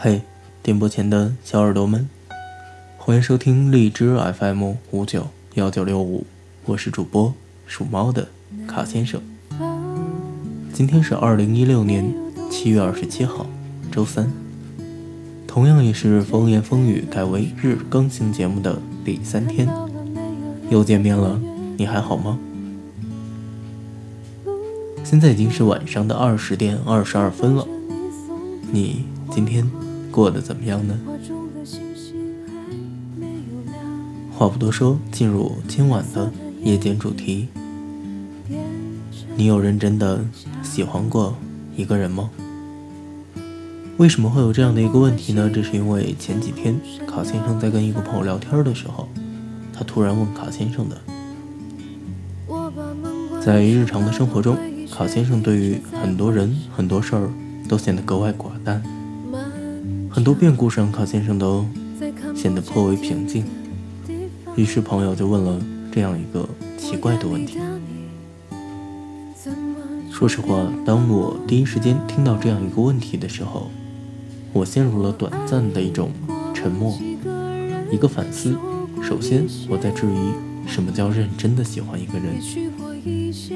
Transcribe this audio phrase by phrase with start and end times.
[0.00, 0.22] 嘿，
[0.62, 2.08] 电波前的小耳朵们，
[2.98, 6.24] 欢迎收听荔枝 FM 五九幺九六五，
[6.66, 7.34] 我是主播
[7.66, 8.28] 属猫的
[8.68, 9.20] 卡先生。
[10.72, 12.14] 今天是二零一六年
[12.48, 13.44] 七月二十七号，
[13.90, 14.30] 周三，
[15.48, 19.68] 同样也是风言风语改为日更新节目的第三天，
[20.70, 21.40] 又见面了，
[21.76, 22.38] 你还好吗？
[25.02, 27.66] 现在已经是晚上的二十点二十二分了，
[28.70, 29.68] 你今天
[30.18, 30.98] 过得怎么样呢？
[34.32, 37.46] 话不多说，进入今晚的夜间主题。
[39.36, 40.24] 你有认真的
[40.60, 41.36] 喜欢过
[41.76, 42.30] 一个人吗？
[43.98, 45.48] 为什么会有这样的一个问题呢？
[45.54, 49.08] 这是因为前几天卡先生在跟一个朋友聊天的时候，
[49.72, 51.00] 他突然问卡先生的。
[53.40, 54.58] 在日常的生活中，
[54.90, 57.30] 卡先生对于很多人、很多事儿
[57.68, 58.82] 都显得格外寡淡，
[60.18, 61.64] 很多变故上，卡先生都
[62.34, 63.44] 显得颇为平静。
[64.56, 66.44] 于是朋友就问了这样一个
[66.76, 67.56] 奇怪的问题。
[70.10, 73.70] 说实话，当我第一时间听到这样一个问题的时候，
[74.52, 76.10] 我陷入了短暂的一种
[76.52, 76.98] 沉默，
[77.88, 78.56] 一个反思。
[79.00, 80.32] 首先，我在质疑
[80.68, 82.42] 什么叫认真的喜欢一个人？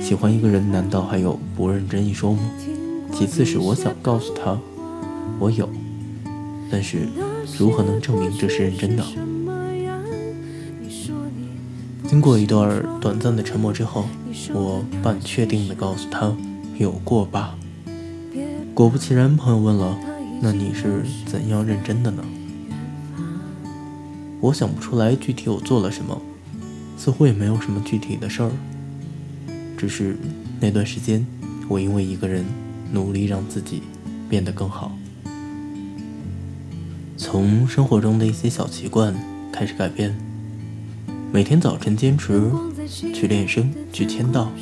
[0.00, 2.38] 喜欢一个人，难道还有不认真一说吗？
[3.12, 4.56] 其次是我想告诉他，
[5.40, 5.68] 我有，
[6.72, 7.06] 但是
[7.58, 9.04] 如何能证明这是认真的？
[12.08, 14.06] 经过一段短暂的沉默之后，
[14.54, 16.34] 我半确定的告诉他。
[16.78, 17.54] 有过吧？
[18.74, 19.96] 果不其然，朋友问了
[20.40, 22.24] ：“那你是怎样认真的呢？”
[24.40, 26.20] 我想不出来具体我做了什么，
[26.96, 28.50] 似乎也没有什么具体的事儿，
[29.76, 30.16] 只是
[30.58, 31.24] 那段时间，
[31.68, 32.44] 我因为一个人
[32.90, 33.82] 努力让自己
[34.28, 34.90] 变得更好，
[37.32, 39.14] 从生活中的一些小习惯
[39.50, 40.14] 开始改变，
[41.32, 42.52] 每天早晨坚持
[43.14, 44.52] 去练声、去签到、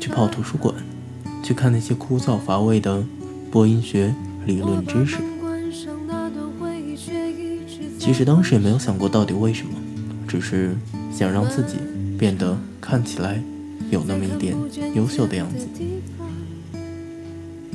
[0.00, 0.74] 去泡图书馆。
[1.44, 3.04] 去看那些枯燥乏味的
[3.52, 4.12] 播音学
[4.46, 5.18] 理论知识，
[8.00, 9.72] 其实当时也没有想过到底为什么，
[10.26, 10.74] 只是
[11.12, 11.76] 想让自己
[12.18, 13.40] 变得看起来
[13.90, 14.56] 有那么一点
[14.96, 15.68] 优秀的样子。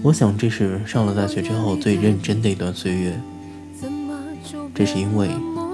[0.02, 3.18] 我想这是上了大学之后最认真的一段岁月。
[4.76, 5.30] 这是因为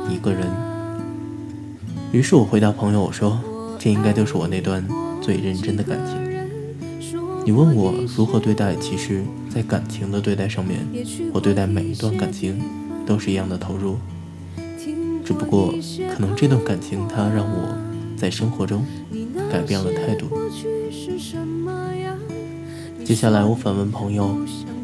[0.08, 0.48] 一个人。
[2.12, 3.42] 于是我回答朋友我说
[3.80, 4.88] ：“这应该就是我那段
[5.22, 6.22] 最认真的感情。”
[7.44, 10.86] 你问我如何对待，其实，在感情的对待上面，
[11.34, 12.62] 我对待每一段感情
[13.04, 13.98] 都是一样的投入，
[15.26, 15.74] 只不过
[16.14, 17.76] 可能这段感情它让我
[18.16, 18.86] 在生活中
[19.52, 20.28] 改变了态度。
[23.04, 24.38] 接下来我反问朋友，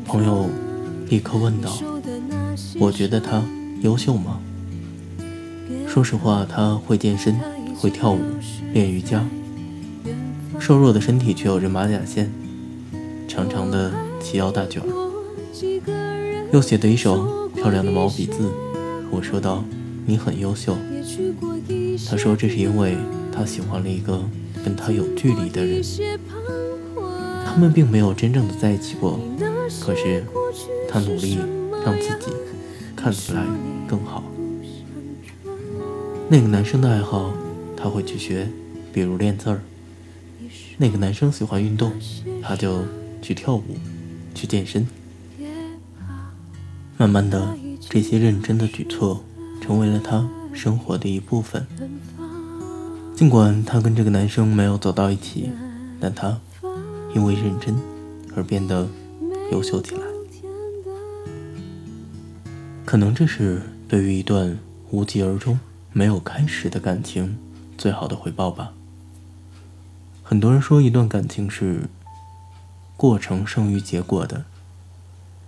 [0.03, 0.49] 朋友
[1.09, 1.77] 立刻问道
[2.81, 3.43] ：“我觉得他
[3.81, 4.39] 优秀吗？”
[5.87, 7.39] 说实话，他会健身，
[7.75, 8.19] 会跳舞，
[8.73, 9.25] 练瑜伽，
[10.59, 12.31] 瘦弱的身体却有着马甲线。
[13.27, 18.51] 长长的齐腰大卷儿，又写的一手漂亮的毛笔字。
[19.11, 19.63] 我说道
[20.07, 20.75] ：“你很优秀。”
[22.09, 22.97] 他说：“这是因为
[23.31, 24.23] 他喜欢了一个
[24.63, 25.83] 跟他有距离的人，
[27.45, 29.19] 他们并没有真正的在一起过。
[29.81, 30.23] 可是
[30.89, 31.37] 他努力
[31.85, 32.31] 让自己
[33.07, 33.41] 看起来
[33.87, 34.21] 更好。
[36.29, 37.31] 那个男生的爱好
[37.77, 38.49] 他会去学，
[38.91, 39.61] 比如练字儿。
[40.77, 41.93] 那个男生喜欢运动，
[42.41, 42.83] 他就。”
[43.19, 43.63] 去跳舞，
[44.33, 44.87] 去健身。
[46.97, 49.21] 慢慢的，这些认真的举措
[49.59, 51.67] 成为了他生活的一部分。
[53.15, 55.49] 尽管他跟这个男生没有走到一起，
[55.99, 56.39] 但他
[57.15, 57.75] 因为认真
[58.35, 58.87] 而变得
[59.51, 60.01] 优秀起来。
[62.87, 64.57] 可能这是对于一段
[64.91, 65.59] 无疾而终、
[65.91, 67.37] 没有开始的感情
[67.77, 68.71] 最好的回报吧。
[70.23, 71.89] 很多人说，一段感情是。
[72.95, 74.45] 过程胜于结果的，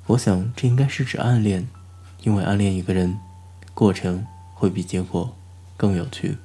[0.08, 1.68] 我想这应该是指暗恋，
[2.24, 3.18] 因为暗恋一个人，
[3.74, 5.34] 过程会比结果
[5.78, 6.38] 更有趣。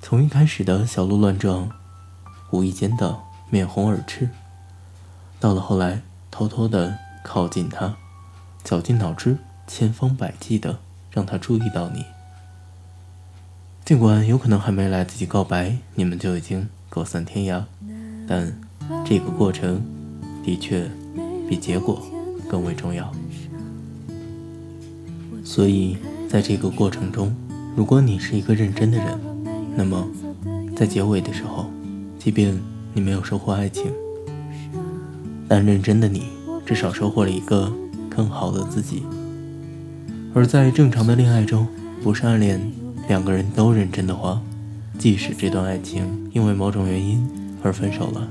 [0.00, 1.70] 从一开始的小鹿乱撞，
[2.50, 4.30] 无意间的面红耳赤，
[5.38, 6.00] 到了后来
[6.30, 7.94] 偷偷的靠近他，
[8.64, 9.36] 绞尽脑汁，
[9.68, 10.80] 千方百计的
[11.12, 12.04] 让他注意到你。
[13.84, 17.62] 尽管有可能还没来得及告白，你们就已经各散天涯，
[18.26, 18.58] 但。
[19.04, 19.82] 这个过程
[20.42, 20.90] 的确
[21.46, 22.02] 比结果
[22.48, 23.12] 更为重要，
[25.44, 27.36] 所以在这个过程中，
[27.76, 29.18] 如果你是一个认真的人，
[29.76, 30.08] 那么
[30.74, 31.66] 在结尾的时候，
[32.18, 32.58] 即便
[32.94, 33.92] 你没有收获爱情，
[35.46, 36.26] 但认真的你
[36.64, 37.70] 至少收获了一个
[38.08, 39.02] 更好的自己。
[40.38, 41.66] 而在正常的恋爱中，
[42.00, 42.60] 不是暗恋，
[43.08, 44.40] 两个人都认真的话，
[44.96, 47.28] 即使这段爱情因为某种原因
[47.60, 48.28] 而分手了，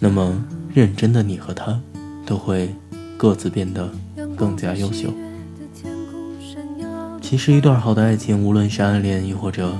[0.00, 1.78] 那么认真的你和他
[2.24, 2.74] 都会
[3.18, 3.92] 各自变得
[4.34, 5.12] 更加优秀。
[7.20, 9.76] 其实，一段好的爱情，无论是暗恋，亦或者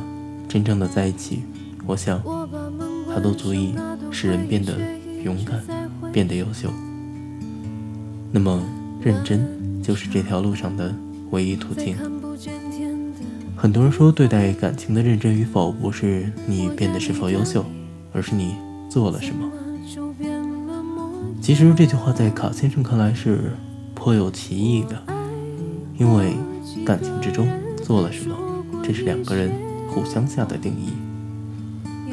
[0.47, 1.45] 真正的在一起，
[1.87, 2.21] 我想，
[3.09, 3.75] 它都足以
[4.11, 4.75] 使人变得
[5.25, 5.63] 勇敢，
[6.13, 6.69] 变得优秀。
[8.31, 8.63] 那么，
[9.03, 9.49] 认真
[9.85, 10.93] 就是这条路上的
[11.31, 11.97] 唯一途径。
[13.55, 17.65] 很多人说，对待感情的认真与否，不是你变得是否优秀，
[18.13, 18.57] 而是你
[18.91, 19.51] 做了什么。
[21.41, 23.53] 其实，这句话在卡先生看来是
[23.95, 25.01] 颇有歧义的，
[25.99, 26.33] 因为。
[26.85, 27.49] 感情之中
[27.83, 28.37] 做了什么，
[28.83, 29.51] 这是两个人
[29.89, 30.93] 互相下的定义。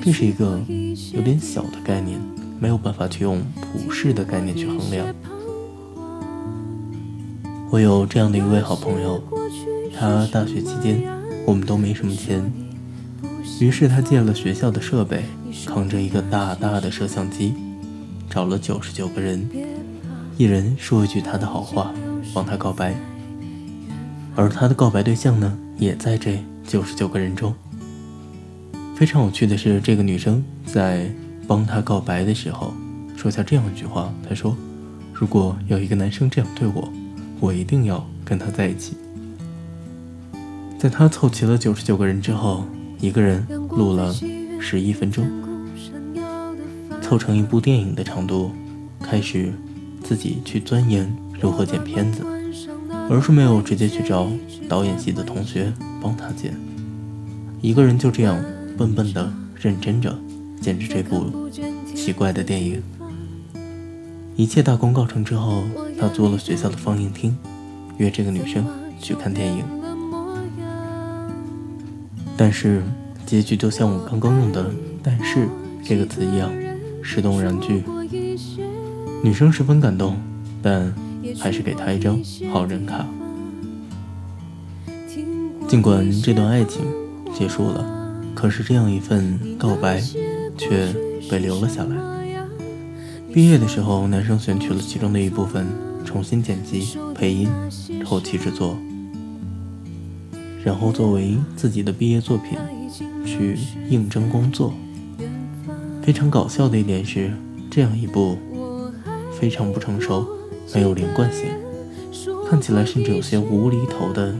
[0.01, 0.61] 这是一个
[1.13, 2.17] 有点小的概念，
[2.59, 5.07] 没有办法去用普世的概念去衡量。
[7.71, 9.23] 我有这样的一位好朋友，
[9.97, 11.01] 他大学期间
[11.45, 12.51] 我们都没什么钱，
[13.61, 15.23] 于是他借了学校的设备，
[15.65, 17.53] 扛着一个大大的摄像机，
[18.29, 19.49] 找了九十九个人，
[20.37, 21.93] 一人说一句他的好话，
[22.33, 22.93] 帮他告白。
[24.35, 27.55] 而他的告白对象呢，也在这九十九个人中。
[28.97, 31.09] 非常有趣的是，这个女生在
[31.47, 32.73] 帮他告白的时候，
[33.15, 34.57] 说下这样一句话：“她说，
[35.13, 36.91] 如果有一个男生这样对我，
[37.41, 38.95] 我一定要跟他在一起。”
[40.79, 42.63] 在他凑齐了九十九个人之后，
[43.01, 44.15] 一个人录了
[44.61, 45.29] 十一分钟，
[47.01, 48.51] 凑成一部电影的长度，
[49.03, 49.51] 开始
[50.01, 52.25] 自己去钻研如何剪片子。
[53.09, 54.31] 而是没有直接去找
[54.69, 56.55] 导演系的同学帮他剪，
[57.59, 58.41] 一个人就这样
[58.77, 60.17] 笨笨的认真着
[60.61, 61.49] 剪着这部
[61.93, 62.81] 奇怪的电影。
[64.37, 65.65] 一切大功告成之后，
[66.01, 67.37] 他租了学校的放映厅，
[67.97, 68.65] 约这个女生
[68.99, 69.63] 去看电影。
[72.35, 72.81] 但是
[73.23, 74.71] 结局就像我刚刚用的
[75.03, 75.47] “但是”
[75.85, 76.51] 这个词一样，
[77.03, 77.83] 是动然拒。
[79.23, 80.17] 女生十分感动，
[80.63, 80.91] 但。
[81.39, 82.19] 还是给他一张
[82.51, 83.05] 好人卡。
[85.67, 86.83] 尽管这段爱情
[87.31, 90.01] 结束了，可是这样一份告白
[90.57, 90.91] 却
[91.29, 91.95] 被留了下来。
[93.31, 95.67] 毕业的时候，男生选取了其中的一部分，
[96.11, 97.47] 重新剪辑、配音、
[98.03, 98.77] 后期制作，
[100.61, 102.59] 然后作为自己的毕业作品
[103.25, 103.57] 去
[103.89, 104.73] 应征工作。
[106.01, 107.31] 非常搞笑的一点是，
[107.69, 108.37] 这样一部
[109.39, 110.27] 非常不成熟。
[110.73, 111.47] 没有连贯性，
[112.49, 114.33] 看起来甚至有些无厘头的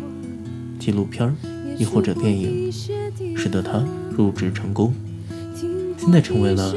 [0.80, 1.34] 纪录片儿，
[1.78, 2.72] 亦或者电影，
[3.36, 4.94] 使得他入职成功，
[5.98, 6.74] 现在成为了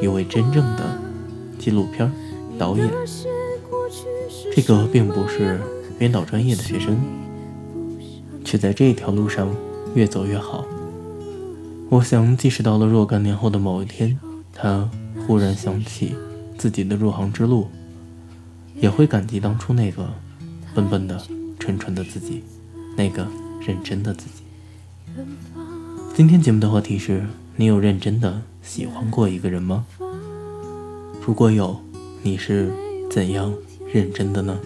[0.00, 0.98] 一位真正的
[1.58, 2.10] 纪录片
[2.56, 2.88] 导演。
[4.54, 5.60] 这个并不是
[5.98, 6.96] 编导专业的学生，
[8.44, 9.52] 却在这条路上
[9.96, 10.64] 越走越好。
[11.88, 14.16] 我想，即使到了若干年后的某一天，
[14.52, 14.88] 他
[15.26, 16.14] 忽然想起
[16.56, 17.66] 自己的入行之路。
[18.76, 20.08] 也会感激当初那个
[20.74, 21.20] 笨笨的、
[21.58, 22.42] 蠢蠢的自己，
[22.96, 23.26] 那个
[23.60, 24.42] 认真的自己。
[26.14, 27.24] 今天节目的话题是：
[27.56, 29.86] 你有认真的喜欢过一个人吗？
[31.24, 31.80] 如果有，
[32.22, 32.72] 你是
[33.08, 33.52] 怎样
[33.94, 34.58] 认真的呢？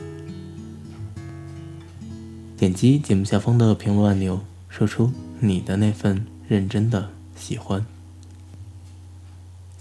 [2.56, 7.84] 点击节目下方的评论按钮，说出你的那份认真的喜欢。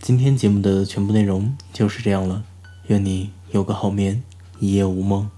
[0.02, 2.44] 今天节目的全部内容就是这样了，
[2.88, 3.30] 愿你。
[3.54, 4.22] 有个好眠，
[4.60, 5.30] 一夜无梦，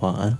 [0.00, 0.38] 晚安。